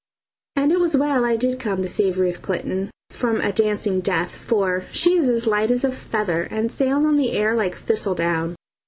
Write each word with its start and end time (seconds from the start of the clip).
And 0.55 0.71
it 0.71 0.79
was 0.79 0.97
well 0.97 1.23
I 1.23 1.35
did 1.35 1.59
come 1.59 1.83
to 1.83 1.87
save 1.87 2.17
Ruth 2.17 2.41
Clinton 2.41 2.89
from 3.11 3.39
a 3.39 3.51
dancing 3.51 3.99
death, 3.99 4.31
for 4.31 4.85
she 4.91 5.15
is 5.15 5.29
as 5.29 5.45
light 5.45 5.69
as 5.69 5.83
a 5.83 5.91
feather 5.91 6.41
and 6.41 6.71
sails 6.71 7.05
on 7.05 7.17
the 7.17 7.33
air 7.33 7.53
like 7.53 7.75
thistle 7.75 8.15
down. 8.15 8.55